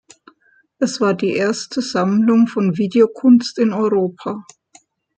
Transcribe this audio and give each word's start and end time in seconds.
Es 0.79 0.99
war 0.99 1.13
die 1.13 1.35
erste 1.35 1.79
Sammlung 1.83 2.47
von 2.47 2.75
Videokunst 2.75 3.59
in 3.59 3.71
Europa. 3.71 4.43